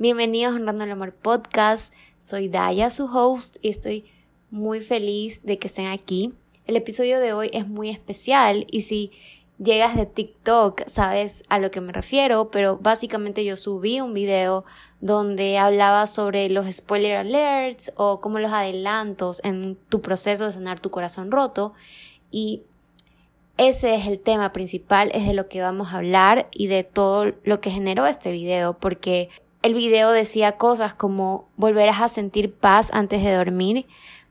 [0.00, 1.92] Bienvenidos a Honrando el Amor Podcast.
[2.20, 4.04] Soy Daya, su host, y estoy
[4.48, 6.34] muy feliz de que estén aquí.
[6.68, 9.10] El episodio de hoy es muy especial y si
[9.58, 14.64] llegas de TikTok sabes a lo que me refiero, pero básicamente yo subí un video
[15.00, 20.78] donde hablaba sobre los spoiler alerts o como los adelantos en tu proceso de sanar
[20.78, 21.72] tu corazón roto
[22.30, 22.62] y
[23.56, 27.32] ese es el tema principal, es de lo que vamos a hablar y de todo
[27.42, 29.30] lo que generó este video, porque
[29.68, 33.84] el video decía cosas como volverás a sentir paz antes de dormir,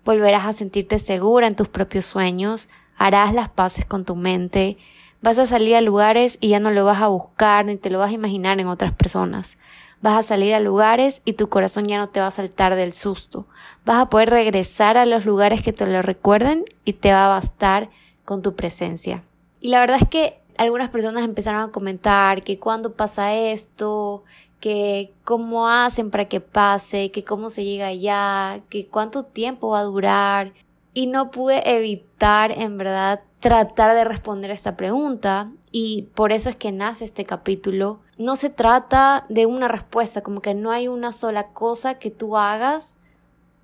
[0.03, 4.77] volverás a sentirte segura en tus propios sueños, harás las paces con tu mente,
[5.21, 7.99] vas a salir a lugares y ya no lo vas a buscar ni te lo
[7.99, 9.57] vas a imaginar en otras personas.
[10.01, 12.93] Vas a salir a lugares y tu corazón ya no te va a saltar del
[12.93, 13.45] susto.
[13.85, 17.29] Vas a poder regresar a los lugares que te lo recuerden y te va a
[17.29, 17.91] bastar
[18.25, 19.23] con tu presencia.
[19.61, 24.23] Y la verdad es que algunas personas empezaron a comentar que cuando pasa esto,
[24.59, 29.79] que cómo hacen para que pase, que cómo se llega allá, que cuánto tiempo va
[29.79, 30.53] a durar.
[30.93, 35.51] Y no pude evitar, en verdad, tratar de responder a esta pregunta.
[35.71, 37.99] Y por eso es que nace este capítulo.
[38.17, 42.35] No se trata de una respuesta, como que no hay una sola cosa que tú
[42.35, 42.97] hagas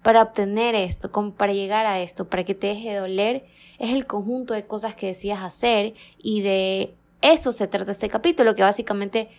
[0.03, 3.45] para obtener esto, como para llegar a esto, para que te deje de doler,
[3.79, 8.53] es el conjunto de cosas que decías hacer y de eso se trata este capítulo,
[8.53, 9.29] que básicamente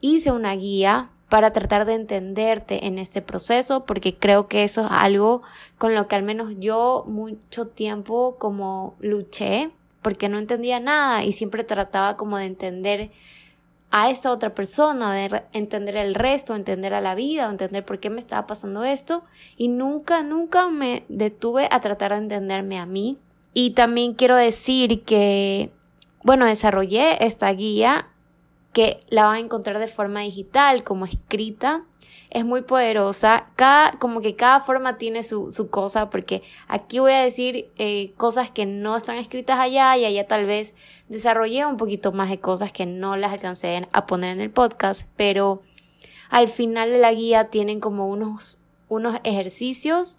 [0.00, 4.88] hice una guía para tratar de entenderte en este proceso, porque creo que eso es
[4.90, 5.42] algo
[5.76, 11.32] con lo que al menos yo mucho tiempo como luché, porque no entendía nada y
[11.32, 13.10] siempre trataba como de entender
[13.90, 18.10] a esta otra persona, de entender el resto, entender a la vida, entender por qué
[18.10, 19.24] me estaba pasando esto
[19.56, 23.18] y nunca, nunca me detuve a tratar de entenderme a mí.
[23.54, 25.72] Y también quiero decir que,
[26.22, 28.08] bueno, desarrollé esta guía
[28.72, 31.84] que la van a encontrar de forma digital, como escrita,
[32.30, 33.46] es muy poderosa.
[33.56, 38.12] Cada, como que cada forma tiene su, su cosa, porque aquí voy a decir eh,
[38.16, 40.74] cosas que no están escritas allá y allá tal vez
[41.08, 45.06] desarrollé un poquito más de cosas que no las alcancé a poner en el podcast,
[45.16, 45.60] pero
[46.30, 50.18] al final de la guía tienen como unos, unos ejercicios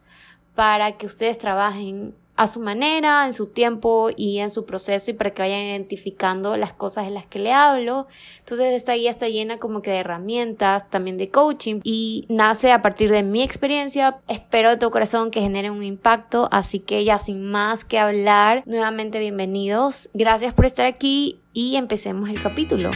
[0.55, 5.13] para que ustedes trabajen a su manera, en su tiempo y en su proceso y
[5.13, 8.07] para que vayan identificando las cosas de las que le hablo.
[8.39, 12.81] Entonces esta guía está llena como que de herramientas, también de coaching y nace a
[12.81, 14.21] partir de mi experiencia.
[14.29, 18.63] Espero de todo corazón que genere un impacto, así que ya sin más que hablar,
[18.65, 20.09] nuevamente bienvenidos.
[20.13, 22.91] Gracias por estar aquí y empecemos el capítulo.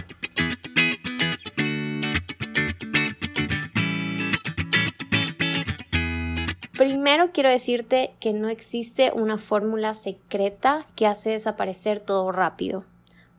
[6.78, 12.84] Primero quiero decirte que no existe una fórmula secreta que hace desaparecer todo rápido,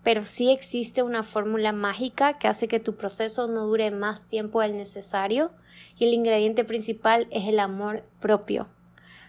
[0.05, 4.61] pero sí existe una fórmula mágica que hace que tu proceso no dure más tiempo
[4.61, 5.50] del necesario
[5.99, 8.69] y el ingrediente principal es el amor propio.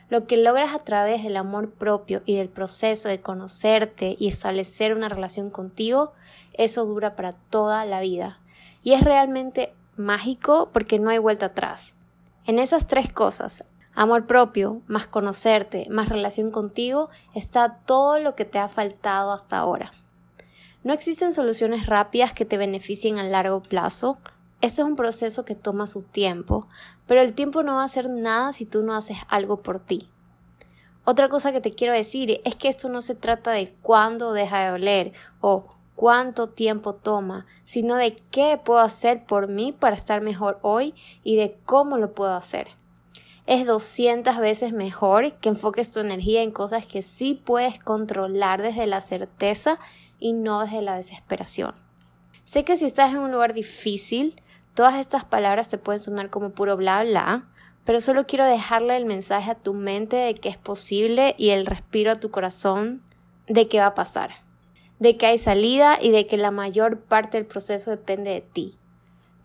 [0.10, 4.94] Lo que logras a través del amor propio y del proceso de conocerte y establecer
[4.94, 6.14] una relación contigo,
[6.54, 8.40] eso dura para toda la vida.
[8.84, 11.96] Y es realmente mágico porque no hay vuelta atrás.
[12.46, 13.64] En esas tres cosas,
[13.96, 19.58] amor propio, más conocerte, más relación contigo, está todo lo que te ha faltado hasta
[19.58, 19.94] ahora.
[20.84, 24.20] No existen soluciones rápidas que te beneficien a largo plazo.
[24.62, 26.68] Esto es un proceso que toma su tiempo,
[27.08, 30.10] pero el tiempo no va a hacer nada si tú no haces algo por ti.
[31.06, 34.64] Otra cosa que te quiero decir es que esto no se trata de cuándo deja
[34.64, 40.22] de doler o cuánto tiempo toma, sino de qué puedo hacer por mí para estar
[40.22, 42.68] mejor hoy y de cómo lo puedo hacer
[43.46, 48.88] es 200 veces mejor que enfoques tu energía en cosas que sí puedes controlar desde
[48.88, 49.78] la certeza
[50.20, 51.76] y no desde la desesperación.
[52.46, 54.42] Sé que si estás en un lugar difícil,
[54.74, 57.46] todas estas palabras te pueden sonar como puro bla bla,
[57.86, 61.68] pero solo quiero dejarle el mensaje a tu mente de que es posible y el
[61.68, 63.02] respiro a tu corazón
[63.48, 64.32] de que va a pasar,
[65.00, 68.80] de que hay salida y de que la mayor parte del proceso depende de ti.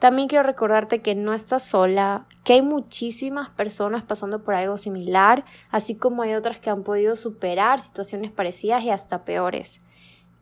[0.01, 5.45] También quiero recordarte que no estás sola, que hay muchísimas personas pasando por algo similar,
[5.71, 9.83] así como hay otras que han podido superar situaciones parecidas y hasta peores.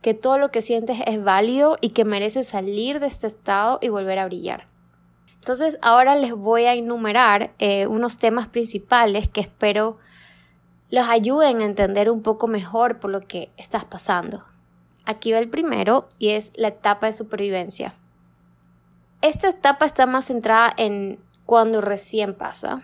[0.00, 3.88] Que todo lo que sientes es válido y que mereces salir de este estado y
[3.88, 4.68] volver a brillar.
[5.40, 9.98] Entonces ahora les voy a enumerar eh, unos temas principales que espero
[10.88, 14.44] los ayuden a entender un poco mejor por lo que estás pasando.
[15.04, 17.94] Aquí va el primero y es la etapa de supervivencia.
[19.20, 22.82] Esta etapa está más centrada en cuando recién pasa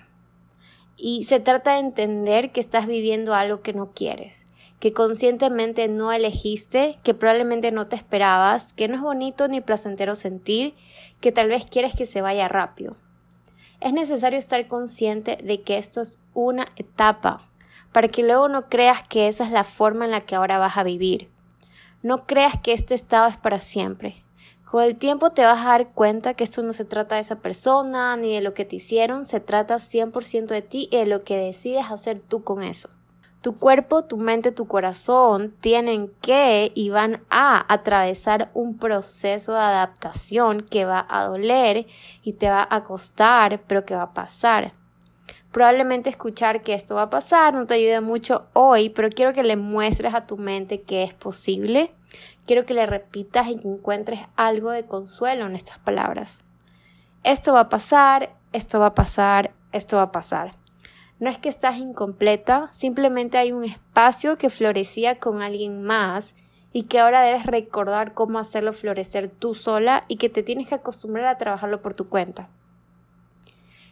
[0.97, 4.49] y se trata de entender que estás viviendo algo que no quieres,
[4.81, 10.17] que conscientemente no elegiste, que probablemente no te esperabas, que no es bonito ni placentero
[10.17, 10.75] sentir,
[11.21, 12.97] que tal vez quieres que se vaya rápido.
[13.81, 17.49] Es necesario estar consciente de que esto es una etapa,
[17.93, 20.79] para que luego no creas que esa es la forma en la que ahora vas
[20.79, 21.31] a vivir.
[22.03, 24.24] No creas que este estado es para siempre.
[24.75, 27.37] Con el tiempo te vas a dar cuenta que esto no se trata de esa
[27.37, 31.23] persona ni de lo que te hicieron, se trata 100% de ti y de lo
[31.23, 32.89] que decides hacer tú con eso.
[33.41, 39.61] Tu cuerpo, tu mente, tu corazón tienen que y van a atravesar un proceso de
[39.61, 41.87] adaptación que va a doler
[42.25, 44.73] y te va a costar, pero que va a pasar.
[45.55, 49.43] Probablemente escuchar que esto va a pasar no te ayude mucho hoy, pero quiero que
[49.43, 51.95] le muestres a tu mente que es posible
[52.47, 56.45] quiero que le repitas y que encuentres algo de consuelo en estas palabras.
[57.23, 60.53] Esto va a pasar, esto va a pasar, esto va a pasar.
[61.21, 66.35] No es que estás incompleta, simplemente hay un espacio que florecía con alguien más
[66.73, 70.75] y que ahora debes recordar cómo hacerlo florecer tú sola y que te tienes que
[70.75, 72.49] acostumbrar a trabajarlo por tu cuenta.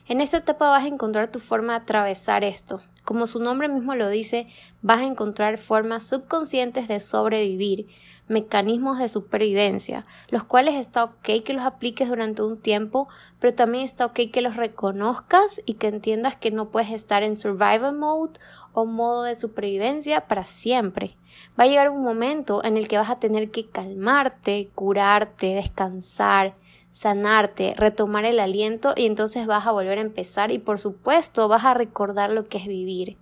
[0.08, 2.82] En esta etapa vas a encontrar tu forma de atravesar esto.
[3.04, 4.48] Como su nombre mismo lo dice,
[4.80, 7.86] vas a encontrar formas subconscientes de sobrevivir,
[8.26, 13.08] mecanismos de supervivencia, los cuales está ok que los apliques durante un tiempo,
[13.40, 17.36] pero también está ok que los reconozcas y que entiendas que no puedes estar en
[17.36, 18.40] survival mode
[18.72, 21.16] o modo de supervivencia para siempre.
[21.58, 26.54] Va a llegar un momento en el que vas a tener que calmarte, curarte, descansar,
[26.92, 31.64] sanarte, retomar el aliento y entonces vas a volver a empezar y por supuesto vas
[31.64, 33.16] a recordar lo que es vivir.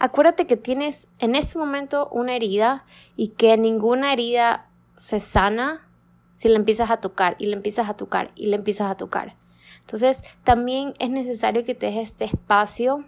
[0.00, 2.84] Acuérdate que tienes en este momento una herida
[3.16, 5.86] y que ninguna herida se sana
[6.34, 9.36] si la empiezas a tocar y la empiezas a tocar y la empiezas a tocar.
[9.80, 13.04] Entonces también es necesario que te dejes este espacio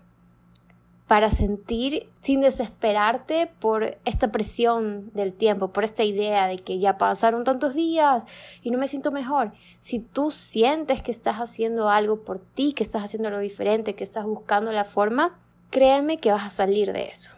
[1.11, 6.99] para sentir sin desesperarte por esta presión del tiempo, por esta idea de que ya
[6.99, 8.23] pasaron tantos días
[8.63, 9.51] y no me siento mejor.
[9.81, 14.05] Si tú sientes que estás haciendo algo por ti, que estás haciendo algo diferente, que
[14.05, 15.37] estás buscando la forma,
[15.71, 17.33] créeme que vas a salir de eso.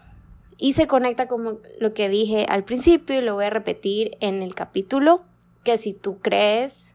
[0.59, 4.43] Y se conecta con lo que dije al principio y lo voy a repetir en
[4.43, 5.23] el capítulo,
[5.63, 6.93] que si tú crees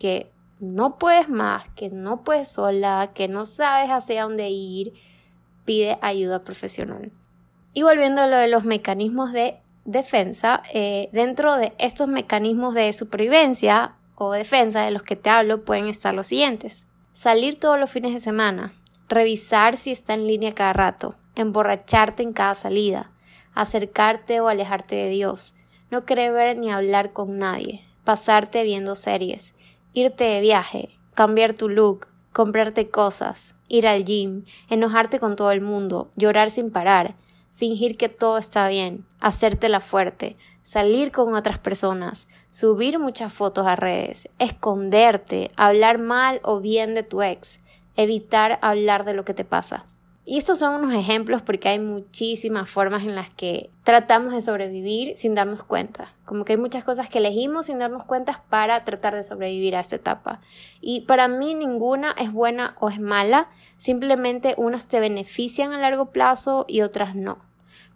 [0.00, 4.94] que no puedes más, que no puedes sola, que no sabes hacia dónde ir,
[5.68, 7.12] pide ayuda profesional.
[7.74, 12.90] Y volviendo a lo de los mecanismos de defensa, eh, dentro de estos mecanismos de
[12.94, 16.88] supervivencia o defensa de los que te hablo pueden estar los siguientes.
[17.12, 18.72] Salir todos los fines de semana,
[19.10, 23.10] revisar si está en línea cada rato, emborracharte en cada salida,
[23.54, 25.54] acercarte o alejarte de Dios,
[25.90, 29.54] no querer ver ni hablar con nadie, pasarte viendo series,
[29.92, 35.60] irte de viaje, cambiar tu look, comprarte cosas, ir al gym, enojarte con todo el
[35.60, 37.14] mundo, llorar sin parar,
[37.54, 43.76] fingir que todo está bien, hacértela fuerte, salir con otras personas, subir muchas fotos a
[43.76, 47.60] redes, esconderte, hablar mal o bien de tu ex,
[47.96, 49.84] evitar hablar de lo que te pasa.
[50.30, 55.16] Y estos son unos ejemplos porque hay muchísimas formas en las que tratamos de sobrevivir
[55.16, 56.12] sin darnos cuenta.
[56.26, 59.80] Como que hay muchas cosas que elegimos sin darnos cuenta para tratar de sobrevivir a
[59.80, 60.42] esta etapa.
[60.82, 63.48] Y para mí ninguna es buena o es mala,
[63.78, 67.38] simplemente unas te benefician a largo plazo y otras no.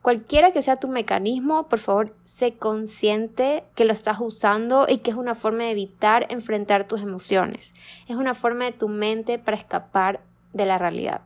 [0.01, 5.11] Cualquiera que sea tu mecanismo, por favor, sé consciente que lo estás usando y que
[5.11, 7.75] es una forma de evitar enfrentar tus emociones.
[8.09, 10.21] Es una forma de tu mente para escapar
[10.55, 11.21] de la realidad.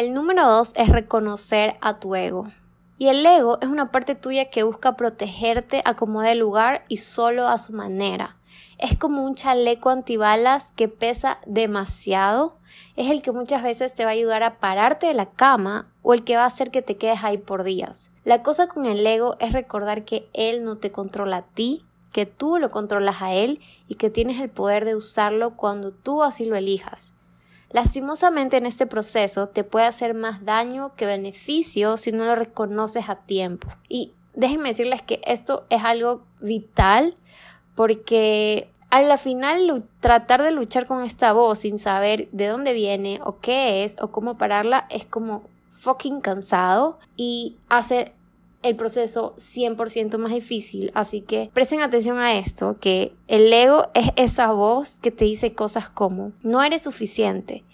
[0.00, 2.50] El número dos es reconocer a tu ego.
[2.96, 7.46] Y el ego es una parte tuya que busca protegerte a como lugar y solo
[7.46, 8.38] a su manera.
[8.78, 12.56] Es como un chaleco antibalas que pesa demasiado.
[12.96, 16.14] Es el que muchas veces te va a ayudar a pararte de la cama o
[16.14, 18.10] el que va a hacer que te quedes ahí por días.
[18.24, 22.24] La cosa con el ego es recordar que él no te controla a ti, que
[22.24, 26.46] tú lo controlas a él y que tienes el poder de usarlo cuando tú así
[26.46, 27.12] lo elijas.
[27.72, 33.08] Lastimosamente en este proceso te puede hacer más daño que beneficio si no lo reconoces
[33.08, 33.68] a tiempo.
[33.88, 37.16] Y déjenme decirles que esto es algo vital
[37.76, 43.20] porque a la final tratar de luchar con esta voz sin saber de dónde viene
[43.24, 48.12] o qué es o cómo pararla es como fucking cansado y hace
[48.62, 50.90] el proceso 100% más difícil.
[50.94, 55.54] Así que presten atención a esto, que el ego es esa voz que te dice
[55.54, 57.64] cosas como, no eres suficiente,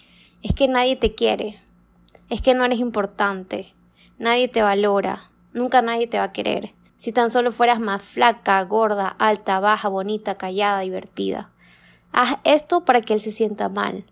[0.41, 1.59] es que nadie te quiere,
[2.29, 3.73] es que no eres importante,
[4.17, 6.73] nadie te valora, nunca nadie te va a querer.
[6.97, 11.51] Si tan solo fueras más flaca, gorda, alta, baja, bonita, callada, divertida.
[12.11, 14.05] Haz esto para que él se sienta mal.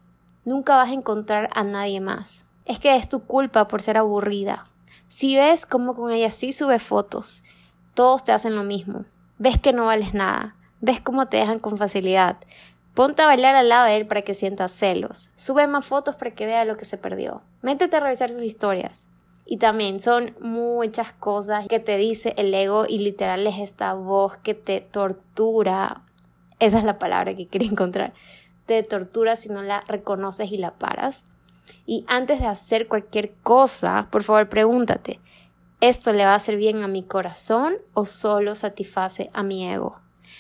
[0.44, 2.46] Nunca vas a encontrar a nadie más.
[2.65, 4.65] Es que es tu culpa por ser aburrida.
[5.08, 7.44] Si ves cómo con ella sí sube fotos,
[7.94, 9.06] todos te hacen lo mismo.
[9.38, 10.56] Ves que no vales nada.
[10.82, 12.38] Ves cómo te dejan con facilidad.
[12.94, 15.32] Ponte a bailar al lado de él para que sientas celos.
[15.36, 17.42] Sube más fotos para que vea lo que se perdió.
[17.62, 19.08] Métete a revisar sus historias.
[19.46, 24.38] Y también son muchas cosas que te dice el ego y literal es esta voz
[24.38, 26.02] que te tortura.
[26.60, 28.14] Esa es la palabra que quería encontrar.
[28.66, 31.26] Te tortura si no la reconoces y la paras.
[31.86, 35.19] Y antes de hacer cualquier cosa, por favor pregúntate,
[35.81, 39.98] ¿esto le va a hacer bien a mi corazón o solo satisface a mi ego?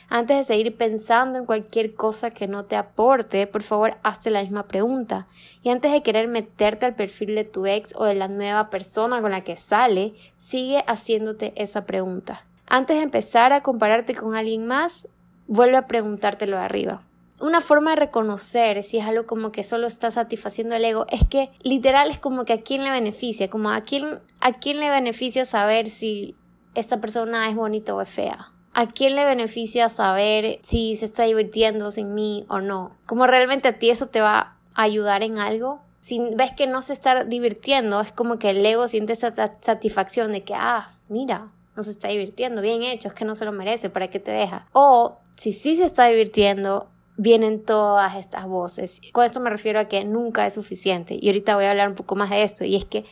[0.07, 4.41] Antes de seguir pensando en cualquier cosa que no te aporte, por favor hazte la
[4.41, 5.27] misma pregunta.
[5.63, 9.21] Y antes de querer meterte al perfil de tu ex o de la nueva persona
[9.21, 12.45] con la que sale, sigue haciéndote esa pregunta.
[12.67, 15.07] Antes de empezar a compararte con alguien más,
[15.47, 17.01] vuelve a preguntártelo de arriba.
[17.39, 21.27] Una forma de reconocer si es algo como que solo está satisfaciendo el ego es
[21.27, 24.89] que literal es como que a quién le beneficia, como a quién, a quién le
[24.89, 26.35] beneficia saber si
[26.75, 31.23] esta persona es bonita o es fea ¿A quién le beneficia saber si se está
[31.23, 32.91] divirtiendo sin mí o no?
[33.05, 35.79] Como realmente a ti eso te va a ayudar en algo.
[36.01, 40.33] Si ves que no se está divirtiendo, es como que el ego siente esa satisfacción
[40.33, 43.53] de que, ah, mira, no se está divirtiendo, bien hecho, es que no se lo
[43.53, 44.67] merece, ¿para qué te deja?
[44.73, 49.01] O si sí se está divirtiendo, vienen todas estas voces.
[49.11, 51.17] Con esto me refiero a que nunca es suficiente.
[51.19, 52.65] Y ahorita voy a hablar un poco más de esto.
[52.65, 53.05] Y es que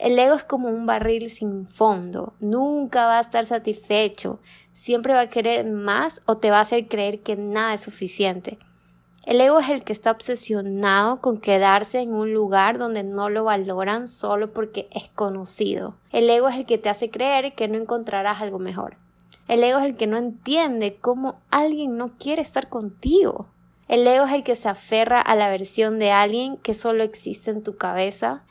[0.00, 4.40] el ego es como un barril sin fondo, nunca va a estar satisfecho,
[4.72, 8.56] siempre va a querer más o te va a hacer creer que nada es suficiente.
[9.26, 13.44] El ego es el que está obsesionado con quedarse en un lugar donde no lo
[13.44, 15.96] valoran solo porque es conocido.
[16.10, 18.96] El ego es el que te hace creer que no encontrarás algo mejor.
[19.50, 23.48] El ego es el que no entiende cómo alguien no quiere estar contigo.
[23.88, 27.50] El ego es el que se aferra a la versión de alguien que solo existe
[27.50, 28.44] en tu cabeza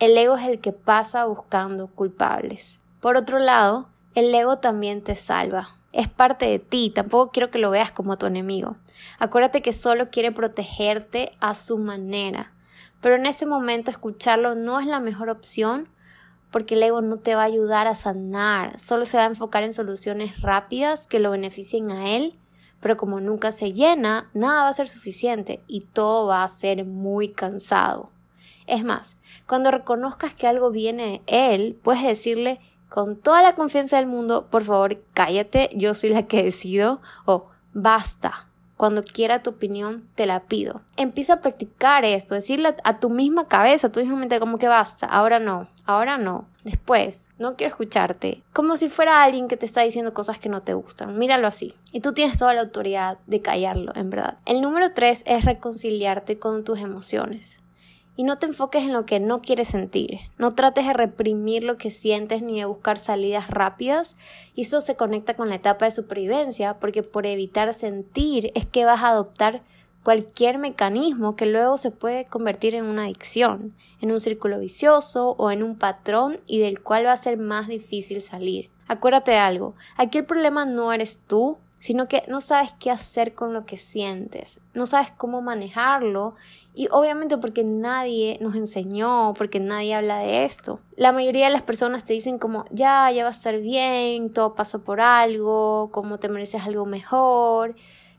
[0.00, 2.80] el ego es el que pasa buscando culpables.
[3.00, 5.68] Por otro lado, el ego también te salva.
[5.92, 8.76] Es parte de ti, tampoco quiero que lo veas como tu enemigo.
[9.20, 12.52] Acuérdate que solo quiere protegerte a su manera.
[13.00, 15.88] Pero en ese momento escucharlo no es la mejor opción
[16.54, 19.64] porque el ego no te va a ayudar a sanar, solo se va a enfocar
[19.64, 22.38] en soluciones rápidas que lo beneficien a él,
[22.78, 26.84] pero como nunca se llena, nada va a ser suficiente y todo va a ser
[26.84, 28.12] muy cansado.
[28.68, 29.16] Es más,
[29.48, 34.46] cuando reconozcas que algo viene de él, puedes decirle con toda la confianza del mundo,
[34.48, 38.46] por favor, cállate, yo soy la que decido, o basta.
[38.76, 40.82] Cuando quiera tu opinión, te la pido.
[40.96, 44.68] Empieza a practicar esto, decirle a tu misma cabeza, a tu misma mente, como que
[44.68, 48.42] basta, ahora no, ahora no, después, no quiero escucharte.
[48.52, 51.18] Como si fuera alguien que te está diciendo cosas que no te gustan.
[51.18, 51.74] Míralo así.
[51.92, 54.38] Y tú tienes toda la autoridad de callarlo, en verdad.
[54.46, 57.60] El número tres es reconciliarte con tus emociones.
[58.16, 60.20] Y no te enfoques en lo que no quieres sentir.
[60.38, 64.16] No trates de reprimir lo que sientes ni de buscar salidas rápidas.
[64.54, 68.84] Y eso se conecta con la etapa de supervivencia, porque por evitar sentir es que
[68.84, 69.62] vas a adoptar
[70.04, 75.50] cualquier mecanismo que luego se puede convertir en una adicción, en un círculo vicioso o
[75.50, 78.70] en un patrón y del cual va a ser más difícil salir.
[78.86, 83.34] Acuérdate de algo, aquí el problema no eres tú, sino que no sabes qué hacer
[83.34, 86.34] con lo que sientes, no sabes cómo manejarlo
[86.74, 90.80] y obviamente porque nadie nos enseñó, porque nadie habla de esto.
[90.96, 94.54] La mayoría de las personas te dicen como, ya, ya va a estar bien, todo
[94.54, 97.76] pasó por algo, como te mereces algo mejor.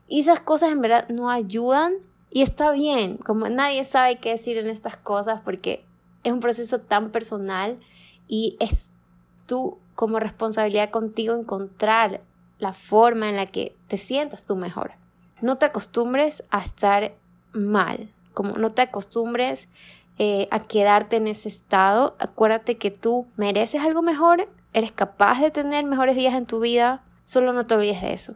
[0.08, 1.94] Y esas cosas en verdad no ayudan
[2.30, 5.86] y está bien, como nadie sabe qué decir en estas cosas porque
[6.24, 7.80] es un proceso tan personal
[8.28, 8.92] y es
[9.46, 12.22] tú como responsabilidad contigo encontrar
[12.60, 14.92] la forma en la que te sientas tú mejor.
[15.42, 17.14] No te acostumbres a estar
[17.54, 19.68] mal, como no te acostumbres
[20.18, 22.16] eh, a quedarte en ese estado.
[22.20, 27.04] Acuérdate que tú mereces algo mejor, eres capaz de tener mejores días en tu vida,
[27.24, 28.36] solo no te olvides de eso.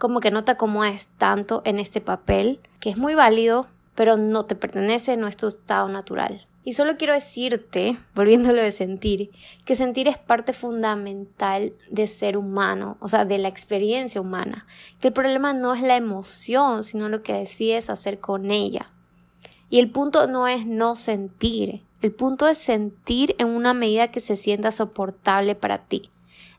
[0.00, 4.46] Como que no te acomodes tanto en este papel, que es muy válido, pero no
[4.46, 6.46] te pertenece, no es tu estado natural.
[6.64, 9.30] Y solo quiero decirte, volviéndolo de sentir,
[9.66, 14.66] que sentir es parte fundamental de ser humano, o sea, de la experiencia humana.
[15.00, 18.90] Que el problema no es la emoción, sino lo que decides hacer con ella.
[19.68, 24.20] Y el punto no es no sentir, el punto es sentir en una medida que
[24.20, 26.08] se sienta soportable para ti.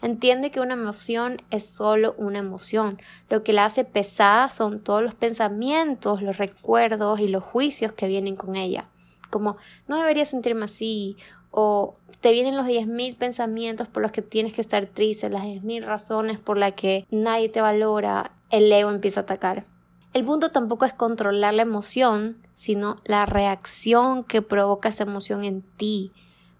[0.01, 2.99] Entiende que una emoción es solo una emoción.
[3.29, 8.07] Lo que la hace pesada son todos los pensamientos, los recuerdos y los juicios que
[8.07, 8.87] vienen con ella
[9.31, 11.17] como no debería sentirme así,
[11.49, 15.83] o te vienen los 10.000 pensamientos por los que tienes que estar triste, las 10.000
[15.83, 19.65] razones por las que nadie te valora, el ego empieza a atacar.
[20.13, 25.61] El punto tampoco es controlar la emoción, sino la reacción que provoca esa emoción en
[25.61, 26.11] ti.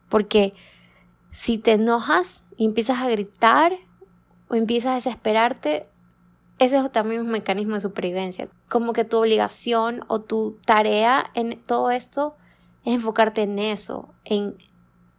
[0.10, 0.54] Porque
[1.32, 3.74] si te enojas y empiezas a gritar
[4.50, 5.88] o empiezas a desesperarte,
[6.60, 8.48] ese es también un mecanismo de supervivencia.
[8.70, 12.36] Como que tu obligación o tu tarea en todo esto
[12.86, 14.56] es enfocarte en eso, en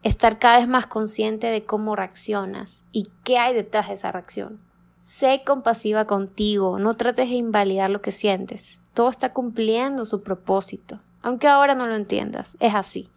[0.02, 4.60] estar cada vez más consciente de cómo reaccionas y qué hay detrás de esa reacción.
[5.06, 8.80] Sé compasiva contigo, no trates de invalidar lo que sientes.
[8.94, 13.08] Todo está cumpliendo su propósito, aunque ahora no lo entiendas, es así.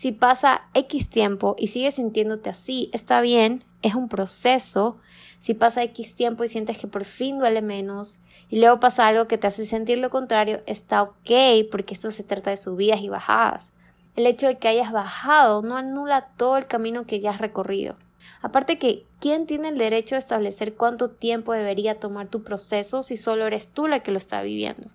[0.00, 4.96] Si pasa X tiempo y sigues sintiéndote así, está bien, es un proceso,
[5.40, 9.28] si pasa X tiempo y sientes que por fin duele menos y luego pasa algo
[9.28, 11.30] que te hace sentir lo contrario, está ok
[11.70, 13.74] porque esto se trata de subidas y bajadas.
[14.16, 17.96] El hecho de que hayas bajado no anula todo el camino que ya has recorrido.
[18.40, 23.18] Aparte que, ¿quién tiene el derecho de establecer cuánto tiempo debería tomar tu proceso si
[23.18, 24.88] solo eres tú la que lo está viviendo?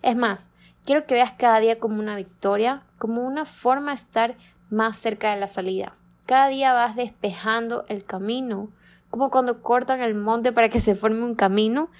[0.00, 0.48] Es más,
[0.86, 4.36] quiero que veas cada día como una victoria, como una forma de estar
[4.70, 5.94] más cerca de la salida.
[6.24, 8.70] Cada día vas despejando el camino
[9.10, 11.90] como cuando cortan el monte para que se forme un camino.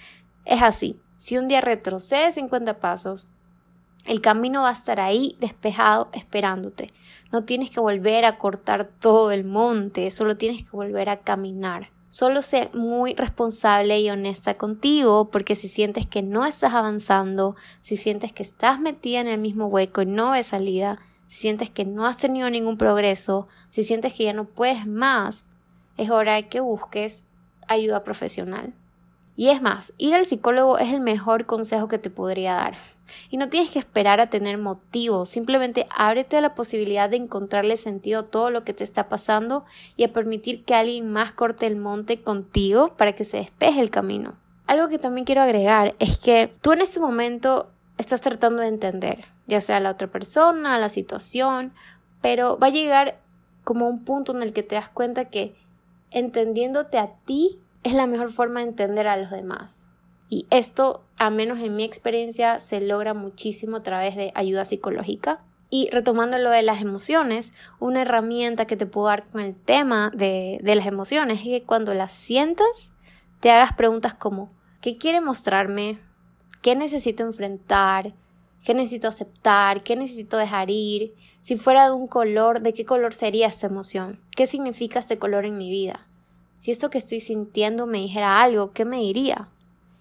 [0.44, 0.98] Es así.
[1.16, 3.28] Si un día retrocedes 50 pasos,
[4.04, 6.92] el camino va a estar ahí despejado esperándote.
[7.32, 11.90] No tienes que volver a cortar todo el monte, solo tienes que volver a caminar.
[12.08, 17.96] Solo sé muy responsable y honesta contigo porque si sientes que no estás avanzando, si
[17.96, 21.84] sientes que estás metida en el mismo hueco y no ves salida, si sientes que
[21.84, 25.44] no has tenido ningún progreso, si sientes que ya no puedes más,
[25.96, 27.24] es hora de que busques
[27.66, 28.72] ayuda profesional.
[29.36, 32.74] Y es más, ir al psicólogo es el mejor consejo que te podría dar.
[33.30, 37.76] Y no tienes que esperar a tener motivos, simplemente ábrete a la posibilidad de encontrarle
[37.76, 39.64] sentido a todo lo que te está pasando
[39.96, 43.90] y a permitir que alguien más corte el monte contigo para que se despeje el
[43.90, 44.34] camino.
[44.66, 49.26] Algo que también quiero agregar es que tú en este momento estás tratando de entender,
[49.46, 51.72] ya sea la otra persona, la situación,
[52.20, 53.20] pero va a llegar
[53.64, 55.54] como un punto en el que te das cuenta que
[56.10, 59.88] entendiéndote a ti es la mejor forma de entender a los demás.
[60.28, 65.44] Y esto, a menos en mi experiencia, se logra muchísimo a través de ayuda psicológica.
[65.70, 70.10] Y retomando lo de las emociones, una herramienta que te puedo dar con el tema
[70.12, 72.92] de, de las emociones es que cuando las sientas,
[73.38, 76.00] te hagas preguntas como ¿qué quiere mostrarme?
[76.62, 78.14] ¿Qué necesito enfrentar?
[78.64, 79.80] ¿Qué necesito aceptar?
[79.82, 81.14] ¿Qué necesito dejar ir?
[81.40, 84.20] Si fuera de un color, ¿de qué color sería esta emoción?
[84.34, 86.05] ¿Qué significa este color en mi vida?
[86.58, 89.48] Si esto que estoy sintiendo me dijera algo, ¿qué me diría?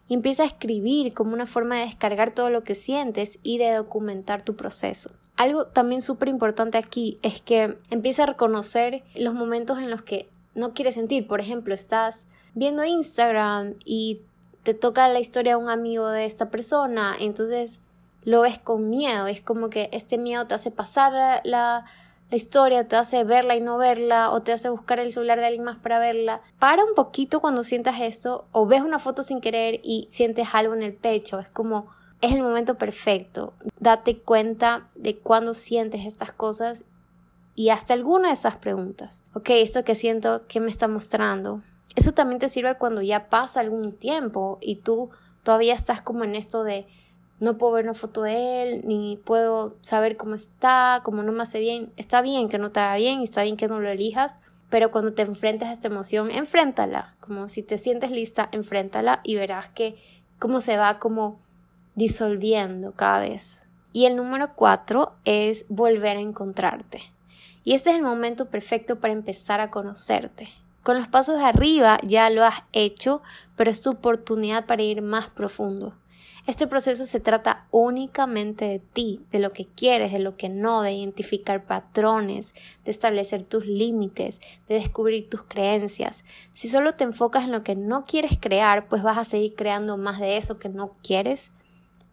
[0.08, 3.74] Y empieza a escribir como una forma de descargar todo lo que sientes y de
[3.74, 5.10] documentar tu proceso.
[5.36, 10.30] Algo también súper importante aquí es que empieza a reconocer los momentos en los que
[10.54, 11.28] no quieres sentir.
[11.28, 14.22] Por ejemplo, estás viendo Instagram y
[14.64, 17.82] te toca la historia de un amigo de esta persona, entonces
[18.24, 21.86] lo ves con miedo, es como que este miedo te hace pasar la, la,
[22.32, 25.64] historia, te hace verla y no verla, o te hace buscar el celular de alguien
[25.64, 26.42] más para verla.
[26.60, 30.74] Para un poquito cuando sientas eso, o ves una foto sin querer y sientes algo
[30.74, 31.88] en el pecho, es como,
[32.22, 33.54] es el momento perfecto.
[33.80, 36.86] Date cuenta de cuando sientes estas cosas
[37.56, 39.22] y hasta alguna de esas preguntas.
[39.34, 41.62] Ok, esto que siento, ¿qué me está mostrando?
[41.96, 45.10] Eso también te sirve cuando ya pasa algún tiempo y tú
[45.44, 46.88] todavía estás como en esto de
[47.40, 51.44] no puedo ver una foto de él, ni puedo saber cómo está, cómo no me
[51.44, 51.92] hace bien.
[51.98, 55.14] Está bien que no te haga bien está bien que no lo elijas, pero cuando
[55.14, 57.16] te enfrentes a esta emoción, enfréntala.
[57.20, 59.96] Como si te sientes lista, enfréntala y verás que
[60.40, 61.40] cómo se va como
[61.96, 63.68] disolviendo cada vez.
[63.92, 67.02] Y el número cuatro es volver a encontrarte.
[67.64, 70.50] Y este es el momento perfecto para empezar a conocerte.
[70.84, 73.22] Con los pasos de arriba ya lo has hecho,
[73.56, 75.96] pero es tu oportunidad para ir más profundo.
[76.48, 80.84] Este proceso se trata únicamente de ti, de lo que quieres, de lo que no,
[80.84, 82.54] de identificar patrones,
[82.84, 86.24] de establecer tus límites, de descubrir tus creencias.
[86.54, 89.98] Si solo te enfocas en lo que no quieres crear, pues vas a seguir creando
[89.98, 91.52] más de eso que no quieres.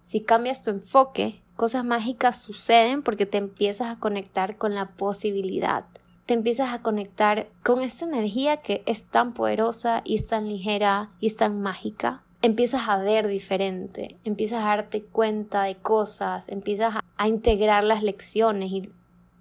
[0.07, 5.85] Si cambias tu enfoque, cosas mágicas suceden porque te empiezas a conectar con la posibilidad.
[6.25, 11.11] Te empiezas a conectar con esta energía que es tan poderosa y es tan ligera
[11.21, 16.97] y es tan mágica empiezas a ver diferente, empiezas a darte cuenta de cosas, empiezas
[16.97, 18.91] a, integrar las lecciones y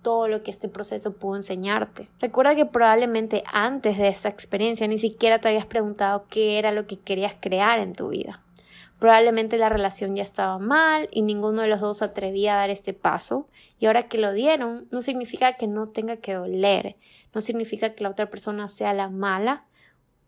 [0.04, 2.10] todo lo que este proceso pudo enseñarte.
[2.20, 6.86] Recuerda que probablemente antes de esa experiencia ni siquiera te habías preguntado qué era lo
[6.86, 8.44] que querías crear en tu vida.
[9.00, 12.94] Probablemente la relación ya estaba mal y ninguno de los dos atrevía a dar este
[12.94, 13.48] paso
[13.80, 16.98] y ahora que lo dieron no significa que no tenga que doler,
[17.34, 19.66] no significa que la otra persona sea la mala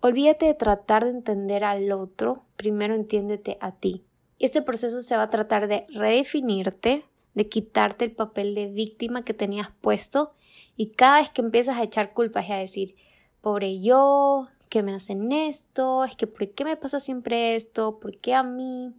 [0.05, 4.03] Olvídate de tratar de entender al otro, primero entiéndete a ti.
[4.37, 9.33] Este proceso se va a tratar de redefinirte, de quitarte el papel de víctima que
[9.33, 10.33] tenías puesto
[10.75, 12.95] y cada vez que empiezas a echar culpas y a decir,
[13.39, 17.97] pobre yo, que me hacen esto, es que ¿por qué me pasa siempre esto?
[18.01, 18.91] ¿Por qué a mí?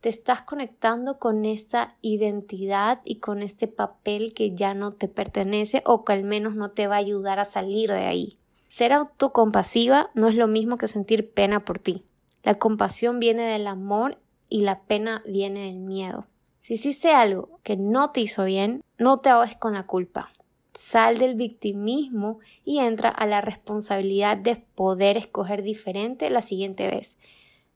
[0.00, 5.82] Te estás conectando con esta identidad y con este papel que ya no te pertenece
[5.84, 8.38] o que al menos no te va a ayudar a salir de ahí.
[8.76, 12.04] Ser autocompasiva no es lo mismo que sentir pena por ti.
[12.42, 14.18] La compasión viene del amor
[14.50, 16.26] y la pena viene del miedo.
[16.60, 20.30] Si hiciste algo que no te hizo bien, no te ahogues con la culpa.
[20.74, 27.16] Sal del victimismo y entra a la responsabilidad de poder escoger diferente la siguiente vez.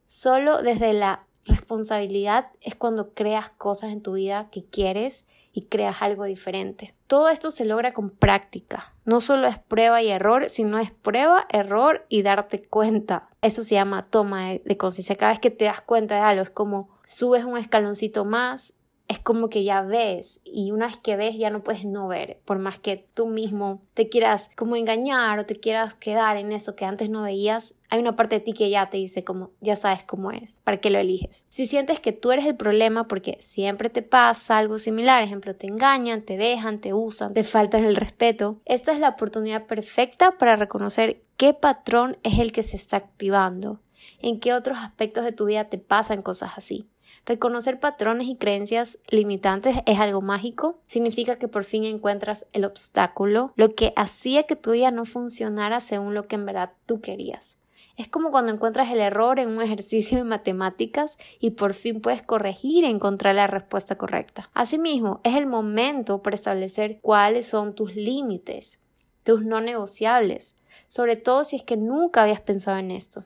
[0.06, 6.02] Solo desde la responsabilidad es cuando creas cosas en tu vida que quieres y creas
[6.02, 6.92] algo diferente.
[7.06, 8.89] Todo esto se logra con práctica.
[9.10, 13.28] No solo es prueba y error, sino es prueba, error y darte cuenta.
[13.42, 15.16] Eso se llama toma de conciencia.
[15.16, 18.72] Cada vez que te das cuenta de algo, es como subes un escaloncito más,
[19.10, 22.38] es como que ya ves y una vez que ves ya no puedes no ver,
[22.44, 26.76] por más que tú mismo te quieras como engañar o te quieras quedar en eso
[26.76, 29.74] que antes no veías, hay una parte de ti que ya te dice como ya
[29.74, 31.44] sabes cómo es, para qué lo eliges.
[31.48, 35.66] Si sientes que tú eres el problema porque siempre te pasa algo similar, ejemplo, te
[35.66, 40.54] engañan, te dejan, te usan, te faltan el respeto, esta es la oportunidad perfecta para
[40.54, 43.80] reconocer qué patrón es el que se está activando,
[44.20, 46.86] en qué otros aspectos de tu vida te pasan cosas así.
[47.30, 50.80] Reconocer patrones y creencias limitantes es algo mágico.
[50.86, 55.78] Significa que por fin encuentras el obstáculo, lo que hacía que tu vida no funcionara
[55.78, 57.56] según lo que en verdad tú querías.
[57.96, 62.22] Es como cuando encuentras el error en un ejercicio de matemáticas y por fin puedes
[62.22, 64.50] corregir y encontrar la respuesta correcta.
[64.52, 68.80] Asimismo, es el momento para establecer cuáles son tus límites,
[69.22, 70.56] tus no negociables,
[70.88, 73.24] sobre todo si es que nunca habías pensado en esto.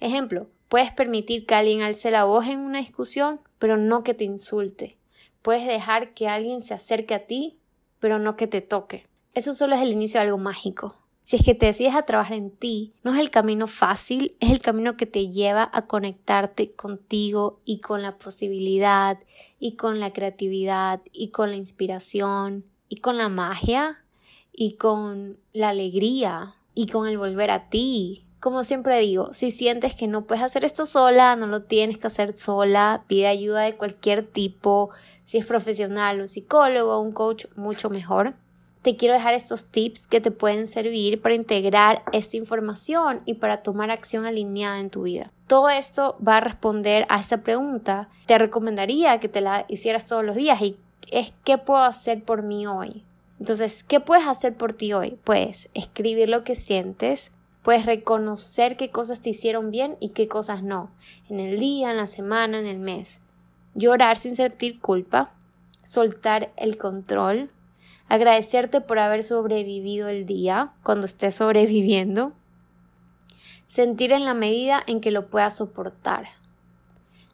[0.00, 4.24] Ejemplo, Puedes permitir que alguien alce la voz en una discusión, pero no que te
[4.24, 4.96] insulte.
[5.42, 7.58] Puedes dejar que alguien se acerque a ti,
[8.00, 9.06] pero no que te toque.
[9.32, 10.96] Eso solo es el inicio de algo mágico.
[11.24, 14.50] Si es que te decides a trabajar en ti, no es el camino fácil, es
[14.50, 19.18] el camino que te lleva a conectarte contigo y con la posibilidad
[19.58, 24.04] y con la creatividad y con la inspiración y con la magia
[24.52, 29.96] y con la alegría y con el volver a ti como siempre digo, si sientes
[29.96, 33.74] que no puedes hacer esto sola, no lo tienes que hacer sola, pide ayuda de
[33.74, 34.90] cualquier tipo,
[35.24, 38.34] si es profesional, un psicólogo, un coach, mucho mejor.
[38.82, 43.64] Te quiero dejar estos tips que te pueden servir para integrar esta información y para
[43.64, 45.32] tomar acción alineada en tu vida.
[45.48, 48.10] Todo esto va a responder a esa pregunta.
[48.26, 50.76] Te recomendaría que te la hicieras todos los días y
[51.10, 53.02] es ¿qué puedo hacer por mí hoy?
[53.40, 55.18] Entonces, ¿qué puedes hacer por ti hoy?
[55.24, 57.32] Puedes escribir lo que sientes,
[57.66, 60.88] Puedes reconocer qué cosas te hicieron bien y qué cosas no,
[61.28, 63.18] en el día, en la semana, en el mes.
[63.74, 65.32] Llorar sin sentir culpa,
[65.82, 67.50] soltar el control,
[68.08, 72.34] agradecerte por haber sobrevivido el día cuando estés sobreviviendo,
[73.66, 76.28] sentir en la medida en que lo puedas soportar.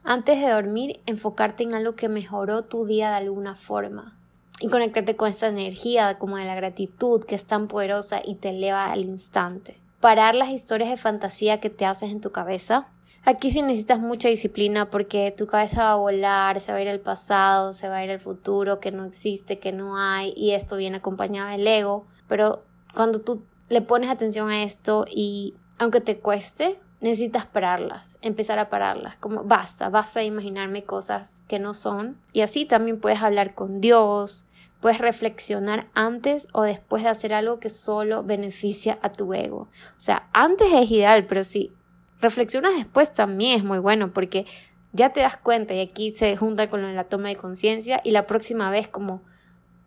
[0.02, 4.16] Antes de dormir, enfocarte en algo que mejoró tu día de alguna forma
[4.60, 8.48] y conectarte con esta energía como de la gratitud que es tan poderosa y te
[8.48, 12.88] eleva al instante parar las historias de fantasía que te haces en tu cabeza.
[13.24, 16.88] Aquí sí necesitas mucha disciplina porque tu cabeza va a volar, se va a ir
[16.88, 20.50] al pasado, se va a ir al futuro, que no existe, que no hay, y
[20.50, 22.04] esto viene acompañado del ego.
[22.26, 28.58] Pero cuando tú le pones atención a esto y aunque te cueste, necesitas pararlas, empezar
[28.58, 32.18] a pararlas, como basta, basta de imaginarme cosas que no son.
[32.32, 34.46] Y así también puedes hablar con Dios,
[34.82, 39.68] Puedes reflexionar antes o después de hacer algo que solo beneficia a tu ego.
[39.96, 41.72] O sea, antes es ideal, pero si
[42.20, 44.44] reflexionas después también es muy bueno porque
[44.92, 48.26] ya te das cuenta y aquí se junta con la toma de conciencia y la
[48.26, 49.22] próxima vez como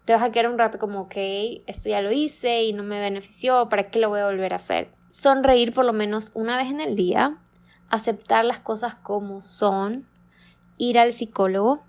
[0.05, 1.15] te vas a quedar un rato como, ok,
[1.67, 4.57] esto ya lo hice y no me benefició, ¿para qué lo voy a volver a
[4.57, 4.91] hacer?
[5.09, 7.37] Sonreír por lo menos una vez en el día,
[7.89, 10.07] aceptar las cosas como son,
[10.77, 11.83] ir al psicólogo,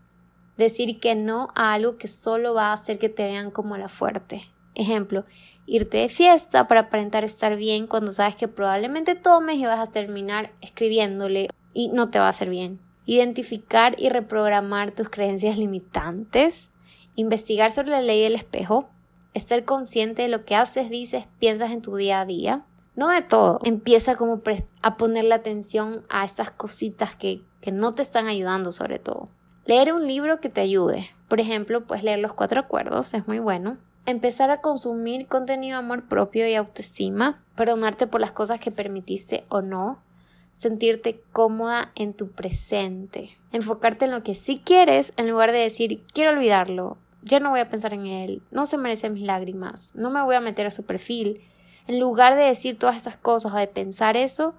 [0.57, 3.89] decir que no a algo que solo va a hacer que te vean como la
[3.89, 4.43] fuerte.
[4.75, 5.25] Ejemplo,
[5.67, 9.91] irte de fiesta para aparentar estar bien cuando sabes que probablemente tomes y vas a
[9.91, 12.81] terminar escribiéndole y no te va a hacer bien.
[13.05, 16.71] Identificar y reprogramar tus creencias limitantes.
[17.15, 18.89] Investigar sobre la ley del espejo.
[19.33, 22.65] Estar consciente de lo que haces, dices, piensas en tu día a día.
[22.97, 23.61] No de todo.
[23.63, 24.43] Empieza como
[24.83, 29.29] a ponerle atención a estas cositas que, que no te están ayudando sobre todo.
[29.67, 31.11] Leer un libro que te ayude.
[31.27, 33.79] Por ejemplo, pues leer Los Cuatro Acuerdos es muy bueno.
[34.07, 37.41] Empezar a consumir contenido de amor propio y autoestima.
[37.57, 39.99] Perdonarte por las cosas que permitiste o no.
[40.55, 43.37] Sentirte cómoda en tu presente.
[43.51, 46.97] Enfocarte en lo que sí quieres en lugar de decir quiero olvidarlo.
[47.23, 48.43] Ya no voy a pensar en él.
[48.53, 49.91] No se merece mis lágrimas.
[49.97, 51.41] No me voy a meter a su perfil.
[51.89, 54.55] En lugar de decir todas esas cosas o de pensar eso,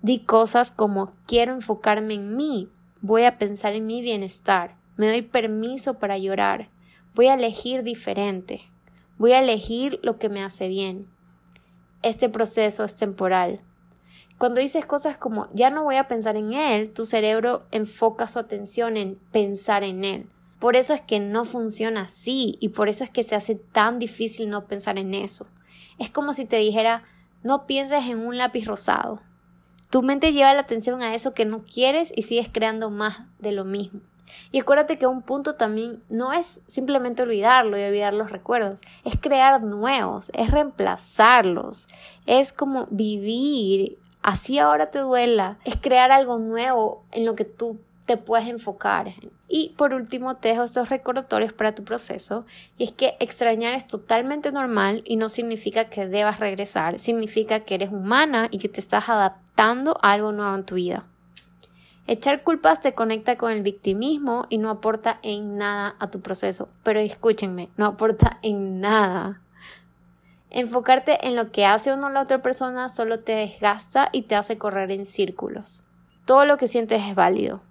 [0.00, 2.70] di cosas como quiero enfocarme en mí,
[3.04, 6.70] voy a pensar en mi bienestar, me doy permiso para llorar,
[7.14, 8.62] voy a elegir diferente,
[9.18, 11.06] voy a elegir lo que me hace bien.
[12.02, 13.60] Este proceso es temporal.
[14.38, 18.38] Cuando dices cosas como ya no voy a pensar en él, tu cerebro enfoca su
[18.38, 20.26] atención en pensar en él.
[20.58, 23.98] Por eso es que no funciona así y por eso es que se hace tan
[23.98, 25.46] difícil no pensar en eso.
[25.98, 27.04] Es como si te dijera
[27.42, 29.20] no pienses en un lápiz rosado.
[29.94, 33.52] Tu mente lleva la atención a eso que no quieres y sigues creando más de
[33.52, 34.00] lo mismo.
[34.50, 39.14] Y acuérdate que un punto también no es simplemente olvidarlo y olvidar los recuerdos, es
[39.20, 41.86] crear nuevos, es reemplazarlos,
[42.26, 47.78] es como vivir, así ahora te duela, es crear algo nuevo en lo que tú
[48.06, 49.06] te puedes enfocar.
[49.48, 52.44] Y por último, te dejo estos recordatorios para tu proceso.
[52.76, 57.76] Y es que extrañar es totalmente normal y no significa que debas regresar, significa que
[57.76, 61.06] eres humana y que te estás adaptando a algo nuevo en tu vida.
[62.06, 66.68] Echar culpas te conecta con el victimismo y no aporta en nada a tu proceso.
[66.82, 69.40] Pero escúchenme, no aporta en nada.
[70.50, 74.36] Enfocarte en lo que hace o no la otra persona solo te desgasta y te
[74.36, 75.82] hace correr en círculos.
[76.26, 77.62] Todo lo que sientes es válido.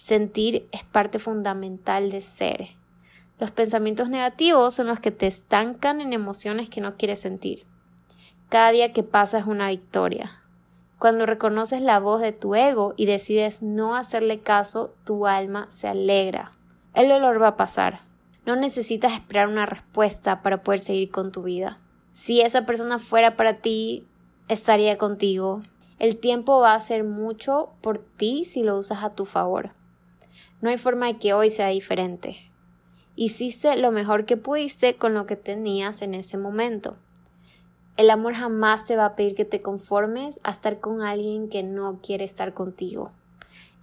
[0.00, 2.68] Sentir es parte fundamental de ser.
[3.38, 7.66] Los pensamientos negativos son los que te estancan en emociones que no quieres sentir.
[8.48, 10.40] Cada día que pasa es una victoria.
[10.98, 15.86] Cuando reconoces la voz de tu ego y decides no hacerle caso, tu alma se
[15.86, 16.52] alegra.
[16.94, 18.00] El dolor va a pasar.
[18.46, 21.78] No necesitas esperar una respuesta para poder seguir con tu vida.
[22.14, 24.06] Si esa persona fuera para ti,
[24.48, 25.60] estaría contigo.
[25.98, 29.78] El tiempo va a hacer mucho por ti si lo usas a tu favor.
[30.60, 32.36] No hay forma de que hoy sea diferente.
[33.16, 36.96] Hiciste lo mejor que pudiste con lo que tenías en ese momento.
[37.96, 41.62] El amor jamás te va a pedir que te conformes a estar con alguien que
[41.62, 43.12] no quiere estar contigo.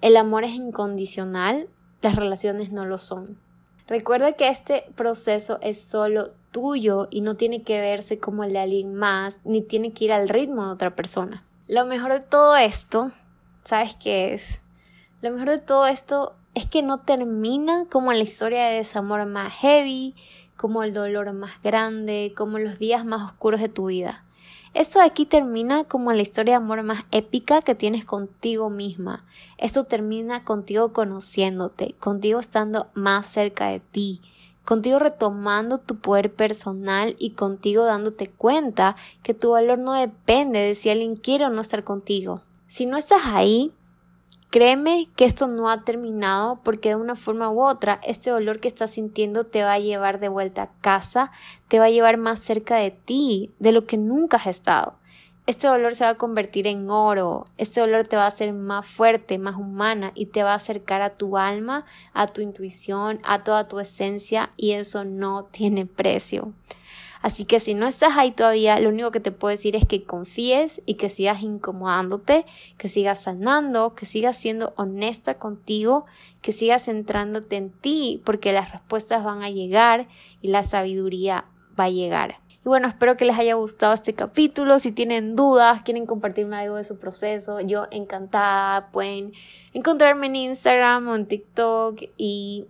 [0.02, 1.70] El amor es incondicional,
[2.02, 3.40] las relaciones no lo son.
[3.88, 8.60] Recuerda que este proceso es solo tuyo y no tiene que verse como el de
[8.60, 11.44] alguien más, ni tiene que ir al ritmo de otra persona.
[11.68, 13.12] Lo mejor de todo esto,
[13.66, 14.62] ¿sabes qué es?
[15.22, 19.54] Lo mejor de todo esto es que no termina como la historia de desamor más
[19.54, 20.16] heavy,
[20.56, 24.24] como el dolor más grande, como los días más oscuros de tu vida.
[24.74, 29.24] Esto aquí termina como la historia de amor más épica que tienes contigo misma.
[29.60, 34.20] Esto termina contigo conociéndote, contigo estando más cerca de ti,
[34.66, 40.74] contigo retomando tu poder personal y contigo dándote cuenta que tu valor no depende de
[40.74, 42.42] si alguien quiere o no estar contigo.
[42.68, 43.72] Si no estás ahí,
[44.50, 48.70] Créeme que esto no ha terminado porque de una forma u otra este dolor que
[48.70, 51.32] estás sintiendo te va a llevar de vuelta a casa,
[51.68, 54.96] te va a llevar más cerca de ti, de lo que nunca has estado.
[55.48, 58.86] Este dolor se va a convertir en oro, este dolor te va a hacer más
[58.86, 63.44] fuerte, más humana y te va a acercar a tu alma, a tu intuición, a
[63.44, 66.54] toda tu esencia y eso no tiene precio.
[67.28, 70.06] Así que si no estás ahí todavía, lo único que te puedo decir es que
[70.06, 72.46] confíes y que sigas incomodándote,
[72.78, 76.06] que sigas sanando, que sigas siendo honesta contigo,
[76.42, 80.08] que sigas centrándote en ti, porque las respuestas van a llegar
[80.42, 81.44] y la sabiduría
[81.78, 82.36] va a llegar.
[82.64, 84.80] Y bueno, espero que les haya gustado este capítulo.
[84.80, 88.88] Si tienen dudas, quieren compartirme algo de su proceso, yo encantada.
[88.92, 89.34] Pueden
[89.74, 92.68] encontrarme en Instagram o en TikTok y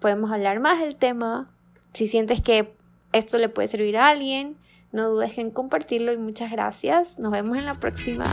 [0.00, 1.48] podemos hablar más del tema.
[1.92, 2.79] Si sientes que
[3.12, 4.56] esto le puede servir a alguien.
[4.92, 7.18] No dudes en compartirlo y muchas gracias.
[7.18, 8.24] Nos vemos en la próxima.